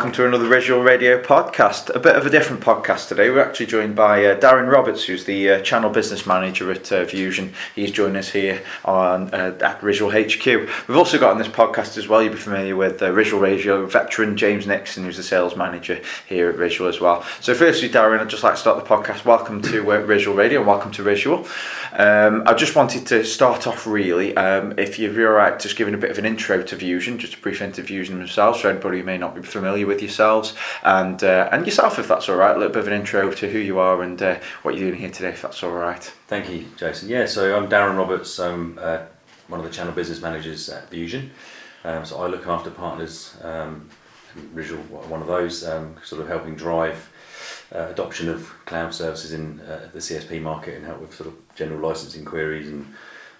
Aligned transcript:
welcome 0.00 0.14
to 0.14 0.26
another 0.26 0.48
risual 0.48 0.80
Radio 0.80 1.22
podcast. 1.22 1.94
A 1.94 1.98
bit 1.98 2.16
of 2.16 2.24
a 2.24 2.30
different 2.30 2.62
podcast 2.62 3.08
today. 3.08 3.28
We're 3.28 3.44
actually 3.44 3.66
joined 3.66 3.94
by 3.94 4.24
uh, 4.24 4.40
Darren 4.40 4.72
Roberts, 4.72 5.04
who's 5.04 5.26
the 5.26 5.50
uh, 5.50 5.60
channel 5.60 5.90
business 5.90 6.24
manager 6.24 6.70
at 6.70 6.90
uh, 6.90 7.04
Vuzion. 7.04 7.52
He's 7.74 7.90
joining 7.90 8.16
us 8.16 8.30
here 8.30 8.62
on 8.86 9.28
uh, 9.34 9.58
at 9.60 9.82
risual 9.82 10.10
HQ. 10.10 10.46
We've 10.46 10.96
also 10.96 11.18
got 11.18 11.32
on 11.32 11.36
this 11.36 11.48
podcast 11.48 11.98
as 11.98 12.08
well. 12.08 12.22
You'll 12.22 12.32
be 12.32 12.38
familiar 12.38 12.76
with 12.76 13.02
uh, 13.02 13.12
risual 13.12 13.42
Radio 13.42 13.84
veteran 13.84 14.38
James 14.38 14.66
Nixon, 14.66 15.04
who's 15.04 15.18
the 15.18 15.22
sales 15.22 15.54
manager 15.54 16.00
here 16.26 16.48
at 16.48 16.56
risual 16.56 16.88
as 16.88 16.98
well. 16.98 17.22
So, 17.42 17.52
firstly, 17.52 17.90
Darren, 17.90 18.20
I'd 18.20 18.30
just 18.30 18.42
like 18.42 18.54
to 18.54 18.60
start 18.60 18.82
the 18.82 18.88
podcast. 18.88 19.26
Welcome 19.26 19.60
to 19.60 19.92
uh, 19.92 19.98
risual 19.98 20.34
Radio 20.34 20.60
and 20.60 20.66
welcome 20.66 20.92
to 20.92 21.02
risual. 21.02 21.46
Um, 21.92 22.44
I 22.46 22.54
just 22.54 22.74
wanted 22.74 23.06
to 23.08 23.22
start 23.22 23.66
off 23.66 23.86
really, 23.86 24.34
um, 24.34 24.78
if 24.78 24.98
you're 24.98 25.28
all 25.28 25.34
right, 25.36 25.60
just 25.60 25.76
giving 25.76 25.92
a 25.92 25.98
bit 25.98 26.10
of 26.10 26.16
an 26.16 26.24
intro 26.24 26.62
to 26.62 26.76
Vuzion, 26.76 27.18
just 27.18 27.34
a 27.34 27.38
brief 27.38 27.60
into 27.60 27.82
Vuzion 27.82 28.16
themselves 28.18 28.60
for 28.60 28.68
anybody 28.68 29.00
who 29.00 29.04
may 29.04 29.18
not 29.18 29.34
be 29.34 29.42
familiar 29.42 29.89
with 29.90 30.00
yourselves 30.00 30.54
and 30.82 31.22
uh, 31.22 31.48
and 31.52 31.66
yourself, 31.66 31.98
if 31.98 32.08
that's 32.08 32.28
all 32.28 32.36
right. 32.36 32.56
A 32.56 32.58
little 32.58 32.72
bit 32.72 32.80
of 32.80 32.86
an 32.86 32.94
intro 32.94 33.30
to 33.30 33.50
who 33.50 33.58
you 33.58 33.78
are 33.78 34.00
and 34.02 34.22
uh, 34.22 34.38
what 34.62 34.76
you're 34.76 34.88
doing 34.88 35.00
here 35.00 35.10
today, 35.10 35.30
if 35.30 35.42
that's 35.42 35.62
all 35.62 35.72
right. 35.72 36.02
Thank 36.28 36.48
you, 36.48 36.66
Jason. 36.76 37.08
Yeah, 37.08 37.26
so 37.26 37.56
I'm 37.56 37.68
Darren 37.68 37.98
Roberts. 37.98 38.38
I'm 38.38 38.78
uh, 38.80 39.00
one 39.48 39.60
of 39.60 39.66
the 39.66 39.72
channel 39.72 39.92
business 39.92 40.22
managers 40.22 40.68
at 40.68 40.90
Vuzion. 40.90 41.30
Um, 41.84 42.04
so 42.04 42.22
I 42.22 42.28
look 42.28 42.46
after 42.46 42.70
partners, 42.70 43.36
um, 43.42 43.88
risual, 44.52 44.82
one 44.82 45.20
of 45.20 45.26
those, 45.26 45.66
um, 45.66 45.96
sort 46.04 46.22
of 46.22 46.28
helping 46.28 46.54
drive 46.54 47.10
uh, 47.74 47.88
adoption 47.90 48.28
of 48.28 48.52
cloud 48.66 48.94
services 48.94 49.32
in 49.32 49.60
uh, 49.60 49.88
the 49.92 49.98
CSP 49.98 50.40
market 50.40 50.76
and 50.76 50.86
help 50.86 51.00
with 51.00 51.14
sort 51.14 51.28
of 51.28 51.34
general 51.54 51.80
licensing 51.80 52.24
queries 52.24 52.68
and 52.68 52.86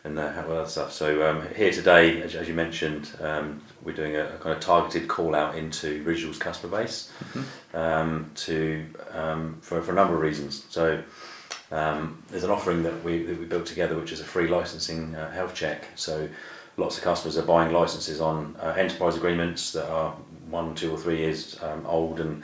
and 0.04 0.18
uh, 0.18 0.32
with 0.48 0.56
other 0.56 0.68
stuff. 0.68 0.92
So 0.92 1.28
um, 1.28 1.46
here 1.54 1.70
today, 1.70 2.22
as, 2.22 2.34
as 2.34 2.48
you 2.48 2.54
mentioned, 2.54 3.10
um, 3.20 3.62
we're 3.82 3.94
doing 3.94 4.16
a, 4.16 4.24
a, 4.24 4.38
kind 4.38 4.54
of 4.54 4.60
targeted 4.60 5.08
call 5.08 5.34
out 5.34 5.56
into 5.56 6.02
risual's 6.04 6.38
customer 6.38 6.78
base 6.78 7.12
mm-hmm. 7.32 7.76
um, 7.76 8.30
to 8.36 8.86
um, 9.12 9.58
for, 9.60 9.82
for 9.82 9.92
a 9.92 9.94
number 9.94 10.14
of 10.14 10.20
reasons. 10.20 10.64
So 10.70 11.02
um, 11.70 12.22
there's 12.28 12.44
an 12.44 12.50
offering 12.50 12.82
that 12.84 13.04
we 13.04 13.24
that 13.24 13.38
we 13.38 13.44
built 13.44 13.66
together, 13.66 13.96
which 13.96 14.12
is 14.12 14.20
a 14.20 14.24
free 14.24 14.48
licensing 14.48 15.14
uh, 15.14 15.30
health 15.30 15.54
check. 15.54 15.86
So 15.96 16.28
lots 16.76 16.96
of 16.96 17.04
customers 17.04 17.36
are 17.36 17.42
buying 17.42 17.72
licenses 17.72 18.20
on 18.20 18.56
uh, 18.60 18.74
enterprise 18.78 19.16
agreements 19.16 19.72
that 19.72 19.88
are 19.88 20.12
one, 20.48 20.74
two, 20.74 20.92
or 20.92 20.98
three 20.98 21.18
years 21.18 21.60
um, 21.62 21.86
old 21.86 22.20
and 22.20 22.42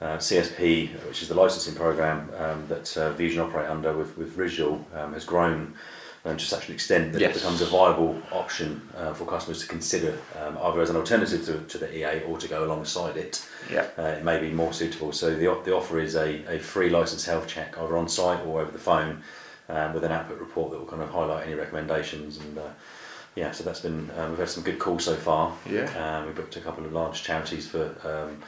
uh, 0.00 0.16
CSP, 0.16 0.92
which 1.06 1.22
is 1.22 1.28
the 1.28 1.34
licensing 1.34 1.74
program 1.74 2.30
um, 2.38 2.64
that 2.68 2.96
uh, 2.96 3.12
Vuzion 3.14 3.46
operate 3.46 3.68
under 3.68 3.92
with, 3.92 4.16
with 4.16 4.38
um, 4.94 5.12
has 5.12 5.24
grown 5.24 5.74
um, 6.24 6.36
to 6.36 6.44
such 6.44 6.68
an 6.68 6.74
extent 6.74 7.12
that 7.12 7.20
yes. 7.20 7.34
it 7.34 7.40
becomes 7.40 7.60
a 7.60 7.66
viable 7.66 8.20
option 8.30 8.80
uh, 8.96 9.12
for 9.14 9.24
customers 9.24 9.60
to 9.60 9.66
consider 9.66 10.18
um, 10.40 10.58
either 10.62 10.80
as 10.80 10.90
an 10.90 10.96
alternative 10.96 11.44
to, 11.46 11.60
to 11.60 11.78
the 11.78 11.96
EA 11.96 12.22
or 12.24 12.38
to 12.38 12.48
go 12.48 12.64
alongside 12.64 13.16
it. 13.16 13.46
Yeah. 13.70 13.86
Uh, 13.98 14.02
it 14.02 14.24
may 14.24 14.38
be 14.40 14.50
more 14.50 14.72
suitable. 14.72 15.12
So 15.12 15.30
the, 15.30 15.60
the 15.64 15.74
offer 15.74 15.98
is 15.98 16.14
a, 16.14 16.44
a 16.54 16.58
free 16.58 16.90
license 16.90 17.24
health 17.24 17.46
check 17.46 17.78
either 17.78 17.96
on 17.96 18.08
site 18.08 18.44
or 18.44 18.60
over 18.60 18.70
the 18.70 18.78
phone 18.78 19.22
um, 19.68 19.94
with 19.94 20.04
an 20.04 20.12
output 20.12 20.38
report 20.38 20.72
that 20.72 20.78
will 20.78 20.86
kind 20.86 21.02
of 21.02 21.10
highlight 21.10 21.46
any 21.46 21.54
recommendations 21.54 22.38
and 22.38 22.58
uh, 22.58 22.68
yeah, 23.36 23.52
so 23.52 23.62
that's 23.62 23.80
been 23.80 24.10
um, 24.18 24.30
we've 24.30 24.40
had 24.40 24.48
some 24.48 24.64
good 24.64 24.80
calls 24.80 25.04
so 25.04 25.14
far. 25.14 25.56
Yeah, 25.64 25.84
um, 25.96 26.26
we 26.26 26.32
booked 26.32 26.56
a 26.56 26.60
couple 26.60 26.84
of 26.84 26.92
large 26.92 27.22
charities 27.22 27.68
for 27.68 27.94
um, 28.04 28.42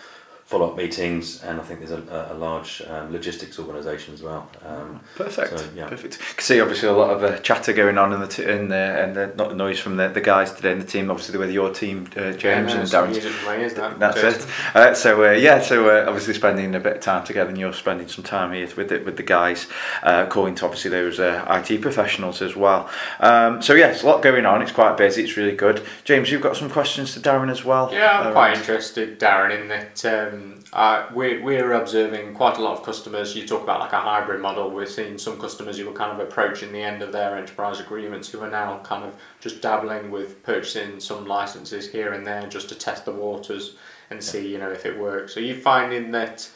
follow-up 0.52 0.76
meetings, 0.76 1.42
and 1.44 1.58
I 1.58 1.62
think 1.64 1.80
there's 1.80 1.98
a, 1.98 2.28
a 2.30 2.34
large 2.34 2.82
um, 2.86 3.10
logistics 3.10 3.58
organisation 3.58 4.12
as 4.12 4.22
well. 4.22 4.50
Um, 4.62 5.00
perfect. 5.14 5.58
So, 5.58 5.66
yeah. 5.74 5.88
Perfect. 5.88 6.18
Can 6.18 6.44
see 6.44 6.60
obviously 6.60 6.90
a 6.90 6.92
lot 6.92 7.08
of 7.08 7.24
uh, 7.24 7.38
chatter 7.38 7.72
going 7.72 7.96
on 7.96 8.12
in 8.12 8.20
the 8.20 8.26
t- 8.26 8.44
in 8.44 8.68
the 8.68 8.76
and 9.02 9.16
the 9.16 9.32
not 9.34 9.48
the 9.48 9.54
noise 9.54 9.78
from 9.78 9.96
the, 9.96 10.08
the 10.08 10.20
guys 10.20 10.52
today 10.52 10.72
in 10.72 10.78
the 10.78 10.84
team. 10.84 11.10
Obviously 11.10 11.38
with 11.38 11.50
your 11.50 11.72
team, 11.72 12.06
uh, 12.18 12.32
James 12.32 12.42
yeah, 12.44 12.80
and 12.80 12.88
Darren. 12.88 13.74
That, 13.74 13.98
That's 13.98 14.20
Jason. 14.20 14.42
it. 14.42 14.76
Uh, 14.76 14.94
so 14.94 15.24
uh, 15.24 15.32
yeah, 15.32 15.58
so 15.62 15.88
uh, 15.88 16.04
obviously 16.06 16.34
spending 16.34 16.74
a 16.74 16.80
bit 16.80 16.96
of 16.96 17.02
time 17.02 17.24
together, 17.24 17.48
and 17.48 17.58
you're 17.58 17.72
spending 17.72 18.08
some 18.08 18.22
time 18.22 18.52
here 18.52 18.68
with 18.76 18.90
the, 18.90 18.98
with 18.98 19.16
the 19.16 19.22
guys, 19.22 19.68
uh, 20.02 20.26
calling 20.26 20.54
to 20.56 20.66
obviously 20.66 20.90
those 20.90 21.18
IT 21.18 21.80
professionals 21.80 22.42
as 22.42 22.54
well. 22.54 22.90
Um, 23.20 23.62
so 23.62 23.72
yes, 23.72 24.02
a 24.02 24.06
lot 24.06 24.20
going 24.20 24.44
on. 24.44 24.60
It's 24.60 24.70
quite 24.70 24.98
busy. 24.98 25.24
It's 25.24 25.38
really 25.38 25.56
good. 25.56 25.82
James, 26.04 26.30
you've 26.30 26.42
got 26.42 26.58
some 26.58 26.68
questions 26.68 27.14
to 27.14 27.20
Darren 27.20 27.50
as 27.50 27.64
well. 27.64 27.88
Yeah, 27.90 28.20
I'm 28.20 28.32
quite 28.34 28.58
interested, 28.58 29.18
Darren, 29.18 29.58
in 29.58 29.68
that. 29.68 30.04
Um, 30.42 30.58
uh, 30.72 31.06
we're, 31.12 31.42
we're 31.42 31.72
observing 31.72 32.34
quite 32.34 32.56
a 32.56 32.62
lot 32.62 32.78
of 32.78 32.84
customers. 32.84 33.36
You 33.36 33.46
talk 33.46 33.62
about 33.62 33.80
like 33.80 33.92
a 33.92 34.00
hybrid 34.00 34.40
model. 34.40 34.70
We're 34.70 34.86
seeing 34.86 35.18
some 35.18 35.38
customers 35.38 35.78
who 35.78 35.88
are 35.88 35.92
kind 35.92 36.12
of 36.12 36.26
approaching 36.26 36.72
the 36.72 36.82
end 36.82 37.02
of 37.02 37.12
their 37.12 37.36
enterprise 37.36 37.80
agreements 37.80 38.28
who 38.28 38.40
are 38.40 38.50
now 38.50 38.78
kind 38.78 39.04
of 39.04 39.14
just 39.40 39.60
dabbling 39.60 40.10
with 40.10 40.42
purchasing 40.42 40.98
some 41.00 41.26
licenses 41.26 41.90
here 41.90 42.12
and 42.12 42.26
there 42.26 42.46
just 42.46 42.68
to 42.70 42.74
test 42.74 43.04
the 43.04 43.12
waters 43.12 43.76
and 44.10 44.22
see 44.22 44.46
you 44.46 44.58
know 44.58 44.70
if 44.70 44.86
it 44.86 44.98
works. 44.98 45.36
Are 45.36 45.42
you 45.42 45.54
finding 45.54 46.10
that? 46.12 46.48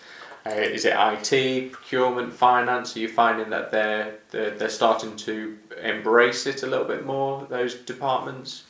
Uh, 0.47 0.51
is 0.51 0.85
it 0.85 0.95
IT, 0.97 1.73
procurement, 1.73 2.33
finance? 2.33 2.97
Are 2.97 3.01
you 3.01 3.09
finding 3.09 3.51
that 3.51 3.73
they're, 3.73 4.19
they're 4.31 4.51
they're 4.51 4.69
starting 4.69 5.17
to 5.17 5.59
embrace 5.83 6.47
it 6.47 6.63
a 6.63 6.67
little 6.67 6.87
bit 6.87 7.05
more? 7.05 7.47
Those 7.51 7.75
departments. 7.75 8.65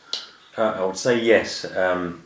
Uh, 0.56 0.62
I 0.62 0.84
would 0.86 0.96
say 0.96 1.20
yes. 1.20 1.66
Um, 1.76 2.22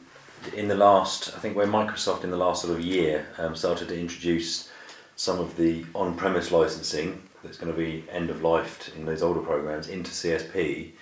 in 0.55 0.69
the 0.69 0.75
last, 0.75 1.35
I 1.35 1.39
think 1.39 1.57
where 1.57 1.67
Microsoft 1.67 2.25
in 2.25 2.31
the 2.31 2.37
last 2.37 2.63
sort 2.63 2.79
of 2.79 2.85
year 2.85 3.27
um, 3.39 3.55
started 3.55 3.89
to 3.89 3.99
introduce 3.99 4.71
some 5.17 5.39
of 5.39 5.57
the 5.57 5.85
on-premise 5.95 6.51
licensing 6.51 7.23
that's 7.43 7.57
going 7.57 7.73
to 7.73 7.79
be 7.79 8.05
end 8.11 8.31
of 8.31 8.43
life 8.43 8.95
in 8.97 9.05
those 9.05 9.23
older 9.23 9.41
programs 9.41 9.89
into 9.89 10.11
CSP, 10.11 10.93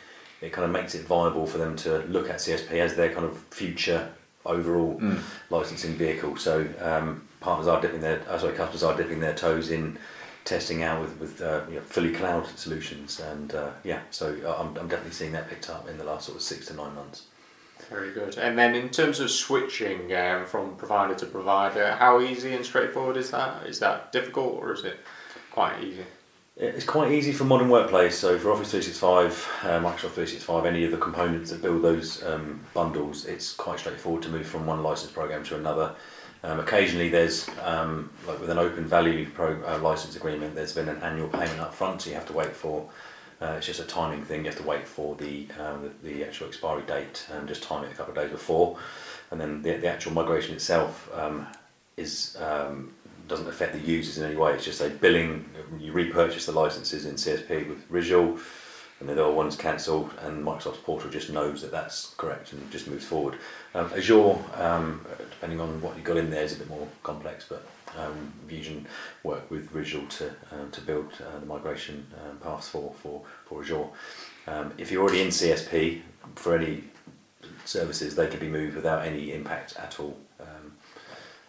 it 0.41 0.53
kind 0.53 0.65
of 0.65 0.71
makes 0.71 0.95
it 0.95 1.07
viable 1.07 1.47
for 1.47 1.59
them 1.59 1.77
to 1.77 1.99
look 2.09 2.29
at 2.31 2.37
CSP 2.37 2.71
as 2.73 2.95
their 2.95 3.13
kind 3.13 3.25
of 3.25 3.39
future 3.51 4.11
overall 4.47 4.99
mm. 5.01 5.21
licensing 5.51 5.95
vehicle. 5.95 6.37
So 6.37 6.67
um, 6.81 7.27
partners 7.41 7.67
are 7.69 7.81
dipping 7.81 8.01
their, 8.01 8.23
uh, 8.29 8.39
sorry, 8.39 8.55
customers 8.55 8.83
are 8.83 8.97
dipping 8.97 9.21
their 9.21 9.35
toes 9.35 9.71
in 9.71 9.99
testing 10.45 10.83
out 10.83 11.01
with 11.01 11.21
with 11.21 11.43
uh, 11.43 11.61
you 11.69 11.77
know, 11.77 11.83
fully 11.83 12.13
cloud 12.13 12.47
solutions, 12.57 13.21
and 13.21 13.55
uh, 13.55 13.71
yeah, 13.85 14.01
so 14.11 14.35
uh, 14.45 14.57
I'm 14.59 14.69
I'm 14.79 14.89
definitely 14.89 15.13
seeing 15.13 15.33
that 15.33 15.49
picked 15.49 15.69
up 15.69 15.89
in 15.89 15.99
the 15.99 16.05
last 16.05 16.27
sort 16.27 16.37
of 16.37 16.43
six 16.43 16.67
to 16.69 16.75
nine 16.75 16.95
months. 16.95 17.25
Very 17.91 18.13
good. 18.13 18.37
And 18.37 18.59
then 18.59 18.75
in 18.75 18.91
terms 18.91 19.21
of 19.21 19.31
switching 19.31 20.15
um, 20.15 20.47
from 20.47 20.77
provider 20.77 21.15
to 21.15 21.27
provider, 21.27 21.93
how 21.93 22.21
easy 22.21 22.55
and 22.55 22.65
straightforward 22.65 23.17
is 23.17 23.31
that? 23.31 23.67
Is 23.67 23.79
that 23.81 24.13
difficult 24.13 24.55
or 24.55 24.73
is 24.73 24.85
it 24.85 24.99
quite 25.51 25.83
easy? 25.83 26.05
It's 26.57 26.85
quite 26.85 27.13
easy 27.13 27.33
for 27.33 27.45
modern 27.45 27.69
workplace. 27.69 28.19
So 28.19 28.37
for 28.37 28.51
Office 28.51 28.73
365, 28.73 29.49
uh, 29.63 29.67
Microsoft 29.79 30.15
365, 30.15 30.67
any 30.67 30.85
of 30.85 30.91
the 30.91 30.97
components 30.97 31.51
that 31.51 31.63
build 31.63 31.83
those 31.83 32.23
um, 32.25 32.65
bundles, 32.75 33.27
it's 33.27 33.53
quite 33.53 33.79
straightforward 33.79 34.23
to 34.25 34.29
move 34.29 34.47
from 34.47 34.67
one 34.67 34.83
license 34.83 35.13
program 35.13 35.45
to 35.45 35.57
another. 35.57 35.95
Um, 36.43 36.61
occasionally, 36.61 37.09
there's 37.09 37.49
um, 37.63 38.11
like 38.27 38.41
with 38.41 38.51
an 38.51 38.59
open 38.59 38.87
value 38.87 39.29
pro, 39.31 39.63
uh, 39.65 39.79
license 39.79 40.17
agreement, 40.17 40.55
there's 40.55 40.73
been 40.73 40.89
an 40.89 41.01
annual 41.03 41.29
payment 41.29 41.61
up 41.61 41.75
front, 41.75 42.03
so 42.03 42.11
you 42.11 42.17
have 42.17 42.27
to 42.27 42.33
wait 42.33 42.55
for 42.55 42.89
uh, 43.41 43.55
it's 43.57 43.67
just 43.67 43.81
a 43.81 43.85
timing 43.85 44.25
thing. 44.25 44.41
You 44.41 44.51
have 44.51 44.59
to 44.59 44.67
wait 44.67 44.87
for 44.87 45.15
the 45.15 45.47
um, 45.61 45.93
the, 46.03 46.09
the, 46.09 46.25
actual 46.25 46.49
expiry 46.49 46.83
date 46.83 47.27
and 47.33 47.47
just 47.47 47.63
time 47.63 47.85
it 47.85 47.93
a 47.93 47.95
couple 47.95 48.13
of 48.13 48.17
days 48.17 48.31
before, 48.31 48.79
and 49.31 49.41
then 49.41 49.63
the, 49.63 49.77
the 49.77 49.89
actual 49.89 50.13
migration 50.13 50.55
itself 50.55 51.09
um, 51.15 51.47
is 51.97 52.37
um, 52.41 52.93
doesn't 53.29 53.47
affect 53.47 53.75
the 53.75 53.81
users 53.81 54.19
in 54.19 54.25
any 54.25 54.37
way. 54.37 54.55
It's 54.55 54.65
just 54.65 54.81
a 54.81 54.89
billing. 54.89 55.49
You 55.79 55.93
repurchase 55.93 56.47
the 56.47 56.53
licenses 56.53 57.07
in 57.07 57.15
CSP 57.15 57.69
with 57.69 57.85
risual, 57.89 58.39
and 59.01 59.09
then 59.09 59.17
the 59.17 59.25
other 59.25 59.33
one's 59.33 59.57
cancelled, 59.57 60.13
and 60.23 60.45
Microsoft's 60.45 60.79
portal 60.79 61.11
just 61.11 61.31
knows 61.31 61.63
that 61.63 61.71
that's 61.71 62.15
correct 62.17 62.53
and 62.53 62.71
just 62.71 62.89
moves 62.89 63.05
forward. 63.05 63.37
Um, 63.75 63.91
Azure, 63.95 64.37
um, 64.55 65.07
depending 65.31 65.61
on 65.61 65.81
what 65.81 65.97
you 65.97 66.03
got 66.03 66.17
in 66.17 66.31
there, 66.31 66.43
is 66.43 66.55
a 66.55 66.59
bit 66.59 66.69
more 66.69 66.89
complex, 67.03 67.47
but 67.49 67.65
um, 67.97 68.33
Vuzion 68.49 68.85
work 69.23 69.51
with 69.51 69.73
risual 69.73 70.07
to 70.07 70.31
um, 70.53 70.71
to 70.73 70.81
build 70.81 71.13
uh, 71.21 71.39
the 71.39 71.47
migration 71.47 72.07
um, 72.25 72.39
paths 72.39 72.69
for 72.69 72.93
for 73.03 73.23
for 73.47 73.63
Azure. 73.63 73.87
Um, 74.47 74.73
if 74.79 74.91
you're 74.91 75.03
already 75.03 75.23
in 75.23 75.29
CSP 75.29 76.03
for 76.35 76.57
any 76.57 76.85
services, 77.65 78.17
they 78.17 78.27
can 78.27 78.41
be 78.41 78.49
moved 78.49 78.75
without 78.75 79.07
any 79.07 79.33
impact 79.33 79.77
at 79.79 80.01
all. 80.01 80.17
Um, 80.41 80.73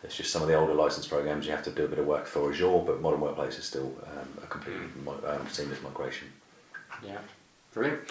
it's 0.03 0.15
just 0.15 0.31
some 0.31 0.41
of 0.41 0.47
the 0.47 0.53
older 0.53 0.73
license 0.73 1.07
programs 1.07 1.45
you 1.45 1.51
have 1.51 1.63
to 1.63 1.71
do 1.71 1.85
a 1.85 1.87
bit 1.87 1.99
of 1.99 2.05
work 2.05 2.25
for 2.25 2.51
Azure, 2.51 2.83
but 2.85 3.01
Modern 3.01 3.21
Workplace 3.21 3.57
is 3.57 3.65
still 3.65 3.93
um, 4.05 4.43
a 4.43 4.47
completely 4.47 4.85
seamless 5.49 5.81
migration. 5.81 6.27
Yeah. 7.03 7.21
Brilliant. 7.79 8.01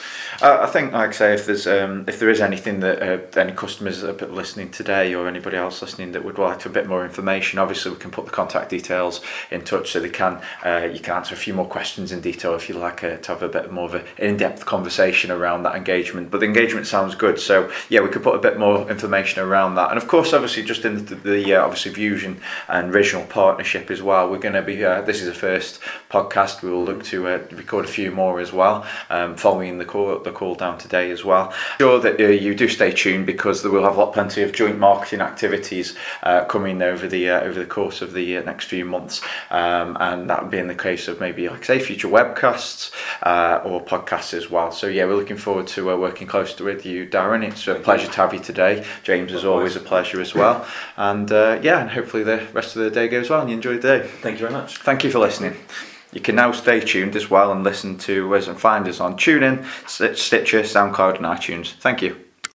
Uh, 0.40 0.60
I 0.62 0.66
think, 0.66 0.94
like 0.94 1.10
I 1.10 1.12
say, 1.12 1.34
if 1.34 1.44
there's 1.44 1.66
um, 1.66 2.06
if 2.08 2.18
there 2.18 2.30
is 2.30 2.40
anything 2.40 2.80
that 2.80 3.02
uh, 3.02 3.38
any 3.38 3.52
customers 3.52 4.02
are 4.02 4.14
listening 4.14 4.70
today 4.70 5.14
or 5.14 5.28
anybody 5.28 5.58
else 5.58 5.82
listening 5.82 6.12
that 6.12 6.24
would 6.24 6.38
like 6.38 6.64
a 6.64 6.70
bit 6.70 6.86
more 6.86 7.04
information, 7.04 7.58
obviously 7.58 7.90
we 7.90 7.98
can 7.98 8.10
put 8.10 8.24
the 8.24 8.30
contact 8.30 8.70
details 8.70 9.20
in 9.50 9.60
touch 9.60 9.90
so 9.90 10.00
they 10.00 10.08
can 10.08 10.40
uh, 10.64 10.88
you 10.90 11.00
can 11.00 11.16
answer 11.16 11.34
a 11.34 11.36
few 11.36 11.52
more 11.52 11.66
questions 11.66 12.12
in 12.12 12.22
detail 12.22 12.54
if 12.54 12.70
you 12.70 12.76
like 12.76 13.04
uh, 13.04 13.18
to 13.18 13.28
have 13.28 13.42
a 13.42 13.48
bit 13.48 13.70
more 13.70 13.84
of 13.84 13.94
an 13.94 14.04
in-depth 14.16 14.64
conversation 14.64 15.30
around 15.30 15.64
that 15.64 15.76
engagement. 15.76 16.30
But 16.30 16.40
the 16.40 16.46
engagement 16.46 16.86
sounds 16.86 17.14
good, 17.14 17.38
so 17.38 17.70
yeah, 17.90 18.00
we 18.00 18.08
could 18.08 18.22
put 18.22 18.36
a 18.36 18.40
bit 18.40 18.58
more 18.58 18.90
information 18.90 19.42
around 19.42 19.74
that. 19.74 19.90
And 19.90 19.98
of 19.98 20.08
course, 20.08 20.32
obviously, 20.32 20.62
just 20.62 20.86
in 20.86 21.04
the, 21.04 21.14
the 21.14 21.56
uh, 21.56 21.62
obviously 21.62 21.92
Vuzion 21.92 22.40
and 22.68 22.94
Regional 22.94 23.26
partnership 23.26 23.90
as 23.90 24.00
well, 24.00 24.30
we're 24.30 24.38
going 24.38 24.54
to 24.54 24.62
be 24.62 24.82
uh, 24.82 25.02
this 25.02 25.20
is 25.20 25.26
the 25.26 25.34
first 25.34 25.78
podcast. 26.10 26.62
We 26.62 26.70
will 26.70 26.84
look 26.84 27.04
to 27.04 27.22
record 27.22 27.84
a 27.84 27.88
few 27.88 28.10
more 28.10 28.40
as 28.40 28.50
well. 28.50 28.86
Um, 29.10 29.36
following 29.36 29.57
following 29.58 29.78
the 29.78 29.84
call 29.84 30.18
the 30.20 30.30
call 30.30 30.54
down 30.54 30.78
today 30.78 31.10
as 31.10 31.24
well. 31.24 31.52
Sure 31.78 31.98
that 31.98 32.20
uh, 32.20 32.26
you 32.26 32.54
do 32.54 32.68
stay 32.68 32.92
tuned 32.92 33.26
because 33.26 33.62
there 33.62 33.72
will 33.72 33.82
have 33.82 33.98
lot, 33.98 34.12
plenty 34.12 34.42
of 34.42 34.52
joint 34.52 34.78
marketing 34.78 35.20
activities 35.20 35.96
uh, 36.22 36.44
coming 36.44 36.80
over 36.80 37.08
the 37.08 37.28
uh, 37.28 37.40
over 37.40 37.58
the 37.58 37.66
course 37.66 38.00
of 38.00 38.12
the 38.12 38.36
uh, 38.36 38.42
next 38.42 38.66
few 38.66 38.84
months, 38.84 39.20
um, 39.50 39.96
and 39.98 40.30
that 40.30 40.42
would 40.42 40.50
be 40.52 40.58
in 40.58 40.68
the 40.68 40.76
case 40.76 41.08
of 41.08 41.18
maybe 41.18 41.48
like 41.48 41.64
say 41.64 41.80
future 41.80 42.06
webcasts 42.06 42.92
uh, 43.22 43.60
or 43.64 43.84
podcasts 43.84 44.32
as 44.32 44.48
well. 44.48 44.70
So 44.70 44.86
yeah, 44.86 45.06
we're 45.06 45.16
looking 45.16 45.36
forward 45.36 45.66
to 45.68 45.90
uh, 45.90 45.96
working 45.96 46.28
closely 46.28 46.64
with 46.64 46.86
you, 46.86 47.06
Darren. 47.06 47.42
It's 47.42 47.66
a 47.66 47.74
pleasure 47.74 48.06
to 48.06 48.16
have 48.16 48.32
you 48.32 48.40
today. 48.40 48.86
James, 49.02 49.32
is 49.32 49.44
always, 49.44 49.74
a 49.74 49.80
pleasure 49.80 50.20
as 50.20 50.34
well. 50.34 50.66
And 50.96 51.32
uh, 51.32 51.58
yeah, 51.62 51.80
and 51.80 51.90
hopefully 51.90 52.22
the 52.22 52.46
rest 52.52 52.76
of 52.76 52.82
the 52.84 52.90
day 52.90 53.08
goes 53.08 53.28
well 53.28 53.40
and 53.40 53.50
you 53.50 53.56
enjoy 53.56 53.78
the 53.78 53.98
day. 53.98 54.08
Thank 54.22 54.38
you 54.38 54.46
very 54.46 54.52
much. 54.52 54.78
Thank 54.78 55.02
you 55.02 55.10
for 55.10 55.18
listening. 55.18 55.56
You 56.12 56.20
can 56.20 56.36
now 56.36 56.52
stay 56.52 56.80
tuned 56.80 57.16
as 57.16 57.30
well 57.30 57.52
and 57.52 57.62
listen 57.62 57.98
to 57.98 58.34
us 58.34 58.48
and 58.48 58.58
find 58.58 58.88
us 58.88 59.00
on 59.00 59.16
TuneIn, 59.16 59.64
Stitcher, 60.16 60.62
SoundCloud, 60.62 61.16
and 61.16 61.26
iTunes. 61.26 61.74
Thank 61.74 62.02
you. 62.02 62.27